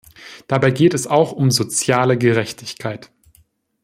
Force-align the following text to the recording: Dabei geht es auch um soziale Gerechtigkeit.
Dabei 0.47 0.71
geht 0.71 0.95
es 0.95 1.05
auch 1.05 1.31
um 1.31 1.51
soziale 1.51 2.17
Gerechtigkeit. 2.17 3.11